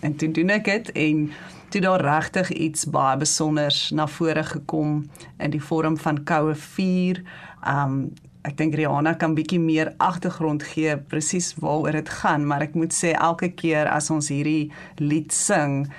En 0.00 0.16
toe 0.16 0.30
doen 0.30 0.50
ek 0.50 0.64
dit 0.64 0.92
en 0.92 1.30
toe 1.70 1.80
daar 1.80 2.02
regtig 2.02 2.50
iets 2.50 2.86
baie 2.90 3.16
besonders 3.20 3.90
na 3.94 4.06
vore 4.10 4.42
gekom 4.44 5.04
in 5.38 5.52
die 5.54 5.62
vorm 5.62 5.96
van 5.98 6.24
koue 6.24 6.54
vuur. 6.54 7.22
Um 7.66 8.10
ek 8.48 8.56
dink 8.56 8.74
Rihanna 8.74 9.12
kan 9.20 9.34
bietjie 9.36 9.60
meer 9.60 9.90
agtergrond 10.00 10.62
gee 10.64 10.94
presies 11.10 11.52
waaroor 11.60 11.98
dit 11.98 12.08
gaan, 12.08 12.46
maar 12.48 12.64
ek 12.64 12.74
moet 12.74 12.94
sê 12.96 13.12
elke 13.12 13.50
keer 13.52 13.90
as 13.92 14.08
ons 14.10 14.30
hierdie 14.32 14.70
lied 14.96 15.32
sing, 15.36 15.90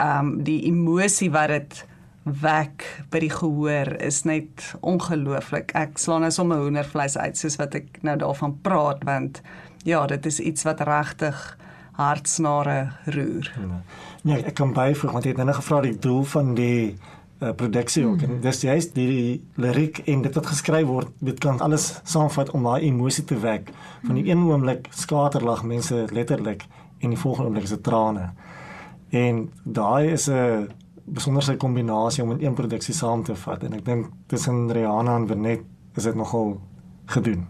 um 0.00 0.38
die 0.46 0.62
emosie 0.70 1.28
wat 1.34 1.52
dit 1.52 1.82
wek 2.24 2.86
by 3.12 3.20
die 3.24 3.32
gehoor 3.34 3.92
is 4.00 4.22
net 4.24 4.72
ongelooflik. 4.80 5.74
Ek 5.78 5.98
slaan 6.00 6.24
nou 6.24 6.30
sommer 6.32 6.62
hoendervleis 6.62 7.18
uit 7.18 7.36
soos 7.38 7.58
wat 7.60 7.76
ek 7.78 8.00
nou 8.06 8.16
daarvan 8.18 8.56
praat 8.64 9.04
want 9.04 9.42
ja, 9.84 10.06
dit 10.06 10.26
is 10.26 10.40
iets 10.40 10.64
wat 10.64 10.80
regtig 10.86 11.38
hartsnare 11.92 12.92
roer. 13.04 13.52
Ja. 13.60 13.82
Nee, 14.22 14.44
ek 14.44 14.54
kan 14.54 14.72
byvoeg 14.72 15.12
want 15.12 15.24
jy 15.24 15.34
het 15.34 15.42
nou 15.44 15.54
gevra 15.56 15.80
die 15.84 15.96
doel 15.98 16.22
van 16.24 16.54
die 16.54 16.94
uh, 17.42 17.50
produksie 17.58 18.06
ook. 18.06 18.22
Hmm. 18.22 18.36
En 18.36 18.44
dis 18.44 18.60
juist 18.60 18.94
die, 18.94 19.08
die 19.08 19.32
liriek 19.60 19.98
en 20.06 20.22
dit 20.22 20.34
wat 20.34 20.46
geskryf 20.46 20.86
word, 20.86 21.10
dit 21.18 21.38
kan 21.42 21.60
alles 21.60 21.88
saamvat 22.04 22.52
om 22.56 22.68
daai 22.68 22.86
emosie 22.86 23.24
te 23.24 23.38
wek. 23.42 23.72
Van 24.06 24.18
die 24.18 24.28
een 24.30 24.46
oomblik 24.46 24.88
skaterlag 24.90 25.64
mense 25.66 26.06
letterlik 26.12 26.64
en 27.02 27.10
die 27.10 27.18
volgende 27.18 27.50
oomblik 27.50 27.68
is 27.68 27.74
dit 27.74 27.82
trane. 27.82 28.30
En 29.12 29.50
daai 29.64 30.12
is 30.12 30.28
'n 30.30 30.68
besonderse 31.04 31.56
kombinasie 31.56 32.22
om 32.22 32.30
in 32.30 32.46
een 32.46 32.54
produksie 32.54 32.94
saam 32.94 33.22
te 33.22 33.34
vat 33.34 33.62
en 33.62 33.72
ek 33.72 33.84
dink 33.84 34.06
tussen 34.26 34.72
Rihanna 34.72 35.16
en 35.16 35.26
Vernet 35.26 35.60
is 35.96 36.02
dit 36.02 36.14
nogal 36.14 36.60
gedoen. 37.06 37.46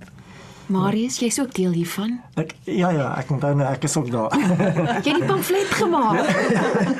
Marius, 0.73 1.19
jy's 1.21 1.37
ook 1.41 1.53
deel 1.55 1.75
hiervan? 1.77 2.17
Ek 2.41 2.55
ja 2.65 2.91
ja, 2.95 3.11
ek 3.21 3.31
onthou 3.35 3.53
nou 3.59 3.67
ek 3.69 3.85
is 3.85 3.97
ook 3.99 4.09
daar. 4.13 4.33
jy 5.05 5.13
het 5.13 5.19
die 5.21 5.27
pamflet 5.29 5.75
gemaak. 5.77 6.31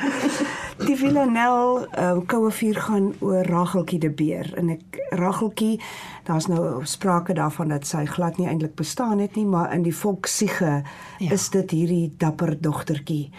die 0.87 0.97
Villanelle 0.99 1.87
uh, 1.87 2.19
koue 2.29 2.51
vuur 2.53 2.79
gaan 2.85 3.09
oor 3.23 3.47
Rageltjie 3.49 3.99
de 4.03 4.11
Beer 4.13 4.51
en 4.59 4.69
ek 4.75 4.99
Rageltjie, 5.17 5.79
daar's 6.27 6.49
nou 6.51 6.83
sprake 6.89 7.33
daarvan 7.37 7.73
dat 7.73 7.87
sy 7.89 8.05
glad 8.09 8.37
nie 8.37 8.49
eintlik 8.51 8.75
bestaan 8.79 9.21
het 9.23 9.37
nie, 9.39 9.45
maar 9.49 9.73
in 9.73 9.85
die 9.85 9.95
volksiege 9.95 10.81
ja. 10.83 11.31
is 11.33 11.49
dit 11.53 11.73
hierdie 11.73 12.07
dapper 12.21 12.55
dogtertjie. 12.61 13.31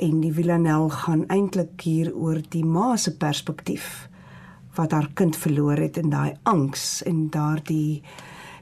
En 0.00 0.22
die 0.24 0.32
Villanelle 0.34 0.90
gaan 1.04 1.26
eintlik 1.28 1.84
hier 1.84 2.10
oor 2.16 2.40
die 2.50 2.64
ma 2.64 2.96
se 2.96 3.14
perspektief 3.16 4.08
wat 4.78 4.94
haar 4.94 5.10
kind 5.14 5.36
verloor 5.36 5.78
het 5.78 5.98
en 6.00 6.10
daai 6.10 6.34
angs 6.48 7.02
en 7.06 7.26
daardie 7.30 8.02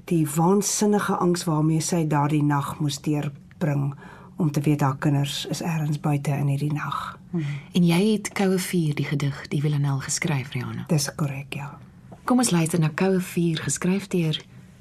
die 0.09 0.25
waansinnige 0.35 1.17
angs 1.17 1.45
waarmee 1.45 1.81
sy 1.85 2.07
daardie 2.09 2.43
nag 2.43 2.79
moes 2.81 3.01
deurbring 3.05 3.95
om 4.39 4.51
te 4.51 4.61
weet 4.61 4.81
haar 4.81 4.97
kinders 4.97 5.47
is 5.51 5.63
ergens 5.63 6.01
buite 6.01 6.31
in 6.31 6.47
hierdie 6.47 6.73
nag. 6.73 7.19
Hmm. 7.31 7.45
En 7.73 7.85
jy 7.85 8.01
het 8.13 8.31
Koue 8.33 8.59
vuur 8.59 8.95
die 8.95 9.05
gedig 9.09 9.41
die 9.53 9.61
Villanelle 9.61 10.01
geskryf, 10.01 10.53
Rihanna. 10.55 10.87
Dis 10.89 11.11
korrek, 11.15 11.59
ja. 11.59 11.73
Kom 12.25 12.39
ons 12.39 12.53
luister 12.55 12.81
na 12.81 12.93
Koue 12.95 13.21
vuur 13.21 13.65
geskryf 13.67 14.09
deur 14.15 14.39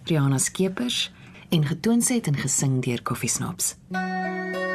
Rihanna 0.08 0.38
Skeepers 0.38 1.10
en 1.50 1.66
getoon 1.66 2.02
set 2.02 2.28
en 2.28 2.38
gesing 2.38 2.80
deur 2.86 3.02
Coffee 3.02 3.32
Snobs. 3.32 3.76
Hmm. 3.90 4.67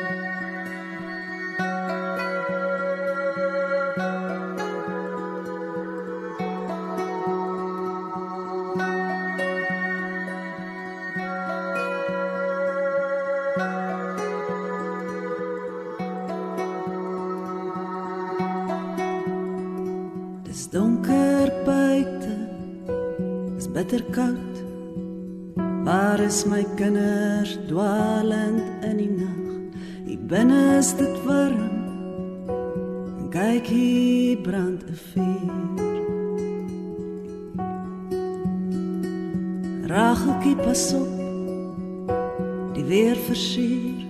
Is 26.23 26.47
my 26.47 26.63
kinders 26.77 27.59
dwalend 27.67 28.63
in 28.87 28.97
die 29.01 29.11
nag? 29.11 29.75
Hier 30.07 30.21
binne 30.31 30.79
is 30.79 30.93
dit 30.95 31.17
warm. 31.27 31.71
Kyk 33.35 33.67
hier 33.67 34.39
brand 34.47 34.85
'n 34.87 34.99
vuur. 35.09 35.51
Racheltjie 39.91 40.57
pas 40.57 40.85
op. 40.95 41.13
Die 42.75 42.85
weer 42.85 43.19
versier. 43.29 44.07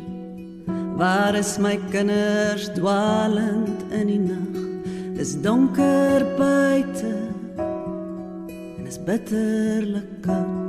Waar 0.96 1.34
is 1.34 1.58
my 1.58 1.78
kinders 1.90 2.68
dwalend 2.76 3.80
in 3.90 4.06
die 4.06 4.20
nag? 4.20 4.56
Dis 5.16 5.40
donker 5.40 6.20
buite. 6.36 7.14
En 8.76 8.86
is 8.86 8.98
bitterlik 8.98 10.20
koud. 10.20 10.61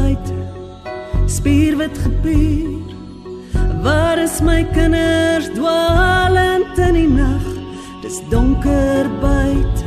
Buite. 0.00 0.34
Spierwit 1.26 1.98
gebuur. 1.98 2.88
Waar 3.82 4.18
is 4.18 4.40
my 4.40 4.64
kinders 4.72 5.48
dwalend 5.54 6.78
in 6.78 6.94
die 6.94 7.08
nag? 7.08 7.44
Dis 8.02 8.20
donker 8.32 9.08
buite. 9.20 9.84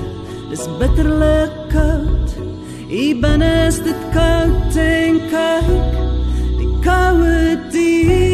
Dis 0.49 0.67
bitterlik 0.79 1.53
koud. 1.73 2.35
Hier 2.87 3.17
binne 3.21 3.53
is 3.67 3.81
dit 3.81 4.05
koud 4.13 4.77
en 4.77 5.19
kyk. 5.33 5.97
Die 6.59 6.71
koue 6.85 7.57
dier. 7.73 8.32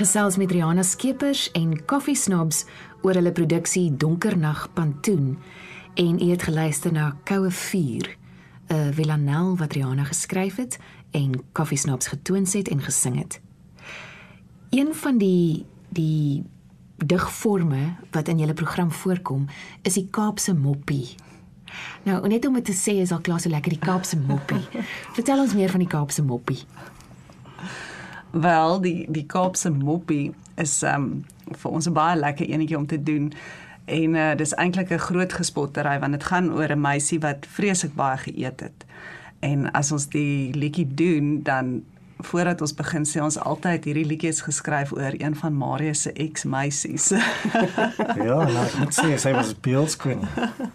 Gesels 0.00 0.36
met 0.40 0.50
Rihanna 0.50 0.82
Skeepers 0.82 1.50
en 1.52 1.84
Coffee 1.84 2.16
Snobs 2.16 2.64
oor 3.04 3.18
hulle 3.18 3.32
produksie 3.36 3.90
Donkernag 3.96 4.70
Pantoon 4.72 5.34
en 6.00 6.20
u 6.22 6.30
het 6.30 6.42
geluister 6.42 6.92
na 6.92 7.10
Koue 7.28 7.50
Vuur, 7.50 8.16
'n 8.68 8.92
villanel 8.92 9.56
wat 9.56 9.72
Rihanna 9.72 10.04
geskryf 10.04 10.56
het 10.56 10.78
en 11.10 11.42
Coffee 11.52 11.76
Snobs 11.76 12.06
getoons 12.06 12.52
het 12.52 12.68
en 12.68 12.80
gesing 12.82 13.18
het. 13.18 13.40
Een 14.70 14.94
van 14.94 15.18
die 15.18 15.66
die 15.88 16.44
digforme 16.96 17.94
wat 18.10 18.28
in 18.28 18.38
julle 18.38 18.54
program 18.54 18.92
voorkom, 18.92 19.46
is 19.82 19.92
die 19.92 20.08
Kaapse 20.10 20.54
moppie. 20.54 21.14
Nou, 22.02 22.28
net 22.28 22.46
om 22.46 22.54
dit 22.54 22.64
te 22.64 22.72
sê 22.72 23.00
is 23.00 23.12
al 23.12 23.20
klaar 23.20 23.40
so 23.40 23.48
lekker 23.48 23.70
die 23.70 23.78
Kaapse 23.78 24.16
moppie. 24.18 24.64
Vertel 25.16 25.38
ons 25.38 25.54
meer 25.54 25.70
van 25.70 25.78
die 25.78 25.88
Kaapse 25.88 26.22
moppie. 26.22 26.64
Wel, 28.30 28.80
die 28.80 29.06
die 29.08 29.26
Kaapse 29.26 29.70
moppie 29.70 30.32
is 30.54 30.82
um 30.82 31.24
vir 31.50 31.70
ons 31.70 31.88
'n 31.88 31.92
baie 31.92 32.16
lekker 32.18 32.46
enetjie 32.46 32.78
om 32.78 32.86
te 32.86 33.02
doen. 33.02 33.32
En 33.84 34.14
uh, 34.14 34.34
dis 34.36 34.54
eintlik 34.54 34.90
'n 34.90 34.98
groot 34.98 35.32
gespottery 35.32 35.98
want 35.98 36.12
dit 36.12 36.24
gaan 36.24 36.52
oor 36.52 36.70
'n 36.70 36.80
meisie 36.80 37.20
wat 37.20 37.46
vreeslik 37.46 37.94
baie 37.94 38.16
geëet 38.16 38.60
het. 38.60 38.86
En 39.40 39.70
as 39.72 39.92
ons 39.92 40.06
die 40.08 40.54
liedjie 40.54 40.94
doen, 40.94 41.42
dan 41.42 41.82
voordat 42.22 42.60
ons 42.60 42.74
begin 42.74 43.04
sê 43.08 43.22
ons 43.22 43.38
altyd 43.38 43.84
hierdie 43.84 44.04
liedjies 44.06 44.42
geskryf 44.46 44.92
oor 44.92 45.14
een 45.18 45.36
van 45.36 45.56
Marius 45.56 46.02
se 46.06 46.12
ex-meisies. 46.12 47.10
Ja, 48.20 48.36
nou, 48.44 48.62
ek 48.64 48.76
moet 48.78 48.94
sê 48.94 49.16
sy 49.20 49.32
was 49.32 49.52
beeldskwyn. 49.64 50.22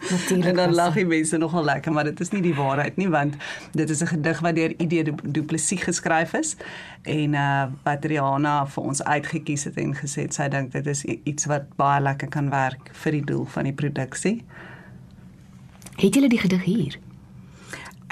Natuurlik. 0.09 0.45
en 0.49 0.55
dan 0.55 0.73
lag 0.75 0.95
die 0.97 1.05
mense 1.05 1.37
nogal 1.37 1.65
lekker, 1.67 1.93
maar 1.93 2.07
dit 2.07 2.19
is 2.19 2.31
nie 2.33 2.41
die 2.41 2.53
waarheid 2.55 2.97
nie 2.97 3.07
want 3.11 3.35
dit 3.73 3.89
is 3.89 4.01
'n 4.01 4.11
gedig 4.13 4.39
wat 4.39 4.55
deur 4.55 4.73
ID 4.77 5.05
Du 5.05 5.13
Du 5.23 5.43
Plessis 5.43 5.83
geskryf 5.83 6.33
is 6.33 6.55
en 7.03 7.33
uh 7.33 7.65
wat 7.83 8.05
Rihanna 8.05 8.65
vir 8.65 8.83
ons 8.83 9.03
uitgekies 9.03 9.63
het 9.63 9.77
en 9.77 9.95
gesê 9.95 10.25
het 10.25 10.33
sy 10.33 10.47
dink 10.49 10.71
dit 10.71 10.87
is 10.87 11.03
iets 11.05 11.45
wat 11.45 11.75
baie 11.75 12.01
lekker 12.01 12.27
kan 12.27 12.49
werk 12.49 12.89
vir 12.93 13.11
die 13.11 13.25
doel 13.25 13.45
van 13.45 13.63
die 13.63 13.73
produksie. 13.73 14.43
Het 15.95 16.15
julle 16.15 16.29
die 16.29 16.39
gedig 16.39 16.63
hier? 16.63 16.99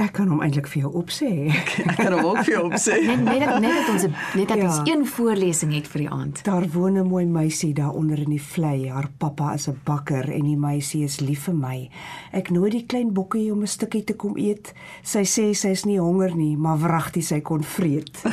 Ek 0.01 0.15
kan 0.17 0.25
hom 0.27 0.39
eintlik 0.41 0.65
vir 0.71 0.79
jou 0.87 0.89
opsê. 1.03 1.27
Ek 1.91 1.97
kan 1.99 2.15
hom 2.15 2.25
ook 2.31 2.39
vir 2.47 2.53
jou 2.55 2.61
opsê. 2.71 2.95
Net 3.09 3.19
net 3.27 3.43
dat 3.45 3.59
net 3.61 3.75
dat 3.77 3.89
ons 3.93 4.05
net 4.33 4.47
dat 4.49 4.57
Ja. 4.57 4.65
ons 4.65 4.89
een 4.89 5.03
voorlesing 5.05 5.73
het 5.75 5.87
vir 5.87 6.01
die 6.01 6.09
aand. 6.09 6.41
Daar 6.47 6.65
woon 6.73 6.97
'n 6.97 7.05
mooi 7.07 7.25
meisie 7.25 7.73
daar 7.73 7.93
onder 7.93 8.17
in 8.19 8.29
die 8.33 8.41
vlei. 8.41 8.89
Haar 8.89 9.09
pappa 9.17 9.53
is 9.53 9.67
'n 9.69 9.77
bakker 9.85 10.31
en 10.33 10.43
die 10.49 10.57
meisie 10.57 11.03
is 11.03 11.19
lief 11.19 11.43
vir 11.45 11.53
my. 11.55 11.89
Ek 12.31 12.49
nooi 12.49 12.69
die 12.71 12.85
klein 12.85 13.13
bokkie 13.13 13.51
om 13.51 13.61
'n 13.61 13.67
stukkie 13.67 14.03
te 14.03 14.13
kom 14.13 14.37
eet. 14.37 14.73
Sy 15.03 15.21
sê 15.23 15.53
sy's 15.53 15.85
nie 15.85 15.99
honger 15.99 16.35
nie, 16.35 16.57
maar 16.57 16.77
wragtig 16.79 17.23
sy 17.23 17.39
kon 17.41 17.63
vreet. 17.63 18.23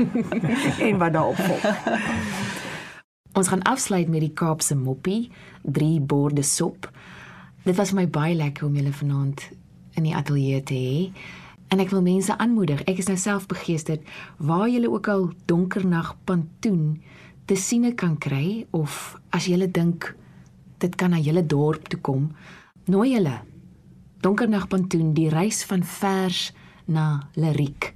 en 0.86 0.98
wat 0.98 1.12
daarop 1.12 1.36
volg. 1.36 1.64
Ons 3.32 3.48
gaan 3.48 3.62
afsluit 3.62 4.08
met 4.08 4.20
die 4.20 4.32
Kaapse 4.34 4.74
moppie, 4.76 5.30
drie 5.62 6.00
borde 6.00 6.42
sop. 6.42 6.90
Dit 7.64 7.76
was 7.76 7.90
vir 7.90 8.00
my 8.00 8.08
baie 8.08 8.34
lekker 8.34 8.66
om 8.66 8.74
julle 8.74 8.92
vanaand 8.92 9.50
in 9.98 10.06
die 10.06 10.14
ateljee 10.16 10.62
te 10.62 10.74
hê. 10.74 11.10
En 11.70 11.82
ek 11.82 11.92
wil 11.94 12.02
mense 12.02 12.34
aanmoedig. 12.38 12.82
Ek 12.90 12.98
is 12.98 13.08
nou 13.10 13.18
self 13.18 13.46
begeesterd 13.50 14.06
waar 14.38 14.68
julle 14.68 14.90
ook 14.90 15.08
al 15.08 15.28
donkernag 15.50 16.16
pantoen 16.24 17.00
te 17.46 17.56
siene 17.56 17.94
kan 17.94 18.16
kry 18.18 18.66
of 18.70 19.16
as 19.34 19.46
julle 19.50 19.70
dink 19.70 20.12
dit 20.80 20.94
kan 20.96 21.12
na 21.12 21.20
julle 21.20 21.42
dorp 21.46 21.88
toe 21.92 22.00
kom, 22.00 22.30
nooi 22.88 23.12
julle. 23.12 23.40
Donkernag 24.20 24.68
pantoen, 24.68 25.12
die 25.16 25.28
reis 25.32 25.64
van 25.68 25.82
vers 25.84 26.50
na 26.86 27.28
liriek 27.36 27.94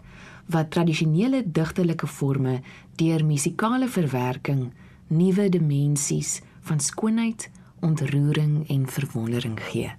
wat 0.53 0.71
tradisionele 0.75 1.41
digterlike 1.47 2.07
forme 2.07 2.59
deur 3.01 3.25
musikale 3.25 3.89
verwerking 3.89 4.67
nuwe 5.09 5.49
dimensies 5.49 6.41
van 6.69 6.81
skoonheid, 6.81 7.51
ontroering 7.81 8.65
en 8.69 8.89
verwondering 8.89 9.61
gee. 9.61 9.93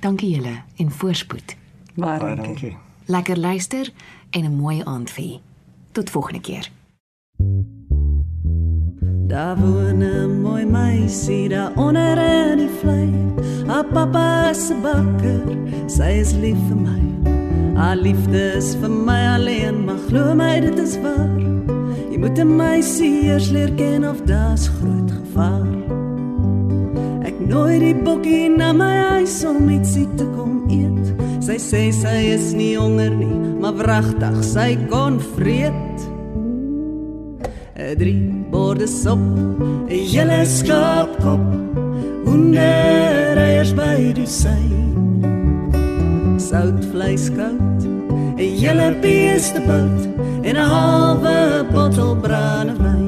Dankie 0.00 0.34
julle 0.34 0.62
en 0.76 0.90
voorspoed. 0.90 1.56
Baie 1.94 2.18
dankie. 2.18 2.42
dankie. 2.42 2.76
Lekker 3.06 3.38
luister 3.38 3.92
en 4.30 4.44
'n 4.44 4.56
mooi 4.56 4.82
aand 4.84 5.10
vir 5.10 5.24
u. 5.24 5.38
Tot 5.92 6.10
volgende 6.10 6.40
keer. 6.40 6.70
Daar 9.26 9.56
woon 9.56 9.98
'n 9.98 10.40
mooi 10.40 10.64
meisie 10.64 11.48
daar 11.48 11.72
onder 11.76 12.18
in 12.18 12.58
die 12.58 12.70
vlei. 12.80 13.14
Haar 13.66 13.84
pappa 13.84 14.50
is 14.50 14.70
'n 14.70 14.80
bakker, 14.80 15.56
sy 15.86 16.02
is 16.20 16.32
lief 16.32 16.58
vir 16.68 16.76
my. 16.76 17.02
Haar 17.74 17.96
liefde 17.96 18.52
is 18.56 18.74
vir 18.74 18.90
my 18.90 19.26
alleen, 19.34 19.84
maar 19.84 19.98
glo 20.08 20.34
my 20.34 20.60
dit 20.60 20.78
is 20.78 21.00
waar. 21.00 21.38
Jy 22.10 22.18
moet 22.18 22.38
'n 22.38 22.56
meisie 22.56 23.22
eers 23.22 23.50
leer 23.50 23.72
ken 23.72 24.08
of 24.08 24.22
daar's 24.22 24.68
groot 24.68 25.10
gevaar. 25.10 26.07
Nooi 27.48 27.78
die 27.80 27.94
bokkie 27.96 28.50
na 28.52 28.74
my 28.76 28.92
huis 29.14 29.38
om 29.48 29.70
ietsie 29.72 30.04
te 30.18 30.26
kom 30.34 30.66
eet. 30.68 31.14
Sy 31.46 31.56
sê 31.56 31.80
sy 31.96 32.16
is 32.34 32.50
nie 32.52 32.74
honger 32.76 33.14
nie, 33.16 33.38
maar 33.62 33.78
wragtig 33.78 34.36
sy 34.44 34.74
kon 34.90 35.16
vreet. 35.32 36.04
'n 37.78 37.96
drie 37.96 38.28
borde 38.52 38.86
sop, 38.86 39.22
'n 39.88 39.88
hele 39.88 40.44
skaapkop, 40.44 41.46
honderd 42.26 43.38
eiers 43.40 43.72
by 43.72 44.12
die 44.12 44.26
sy. 44.26 44.60
Soutvleis 46.36 47.30
koud, 47.32 47.80
'n 48.36 48.52
hele 48.60 48.92
beestebout 49.00 50.02
en 50.44 50.56
'n 50.56 50.68
halwe 50.74 51.64
bottel 51.72 52.12
brandewyn. 52.24 53.07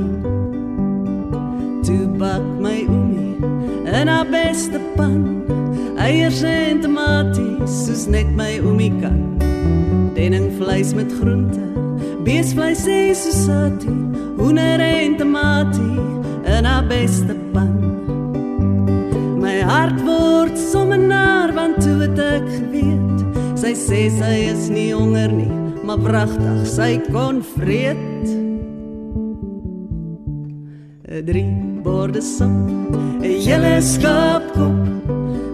In 4.01 4.09
haar 4.09 4.27
beste 4.27 4.81
pan, 4.97 5.45
eiers 6.01 6.41
en 6.43 6.81
tomaties 6.81 7.75
soos 7.85 8.07
net 8.09 8.29
my 8.37 8.55
oomie 8.65 8.93
kan. 9.03 9.19
Denningvleis 10.17 10.95
met 10.97 11.13
groente, 11.19 11.61
beesvleis 12.25 12.87
en 12.89 13.13
sosatie, 13.19 13.97
hoender 14.39 14.81
en 14.81 15.19
tomatie 15.21 16.01
in 16.49 16.65
haar 16.65 16.87
beste 16.89 17.37
pan. 17.53 17.77
My 19.41 19.61
hart 19.69 20.01
word 20.07 20.57
sommer 20.59 20.99
naar 20.99 21.53
want 21.53 21.83
toe 21.85 21.99
het 22.07 22.25
ek 22.25 22.49
geweet. 22.57 23.25
Sy 23.61 23.75
sê 23.77 24.05
sy 24.17 24.35
is 24.49 24.71
nie 24.73 24.91
honger 24.97 25.29
nie, 25.29 25.53
maar 25.85 26.01
wragtig 26.01 26.65
sy 26.73 26.95
kon 27.13 27.45
vreet. 27.57 28.50
'n 31.11 31.25
Drie 31.27 31.83
borde 31.83 32.23
sop, 32.23 32.47
'n 32.49 33.25
hele 33.45 33.83
skaapkop, 33.83 34.79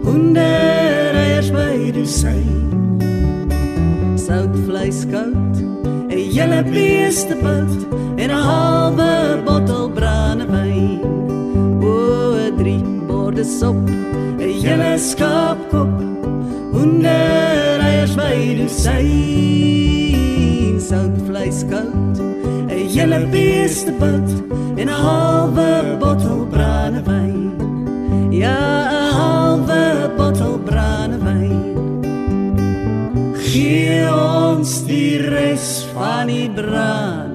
honderd 0.04 1.16
eiers 1.16 1.48
by 1.50 1.92
die 1.96 2.04
sy. 2.04 2.44
Soutvleis 4.20 5.06
koud, 5.08 5.56
'n 6.12 6.20
hele 6.34 6.60
beestebout 6.72 7.72
en 8.20 8.28
'n 8.30 8.42
halwe 8.48 9.40
bottel 9.46 9.88
brandewyn. 9.96 11.00
O, 11.80 12.52
drie 12.60 12.84
borde 13.08 13.44
sop, 13.44 13.80
'n 14.38 14.52
hele 14.60 14.92
skaapkop, 14.98 15.94
honderd 16.76 17.80
eiers 17.80 18.14
by 18.14 18.36
die 18.60 18.68
sy. 18.68 19.08
Soutvleis 20.88 21.64
koud, 21.72 22.25
'n 22.96 22.98
hele 22.98 23.26
beestebout 23.28 24.30
en 24.80 24.88
'n 24.88 25.00
halwe 25.04 25.96
bottel 26.00 26.46
brandewyn. 26.52 27.52
Ja, 28.30 28.56
'n 28.88 29.12
halwe 29.18 29.84
bottel 30.16 30.58
brandewyn. 30.68 31.60
Gee 33.48 34.00
ons 34.12 34.84
die 34.88 35.18
res 35.18 35.84
van 35.92 36.26
die 36.26 36.50
brand 36.50 37.25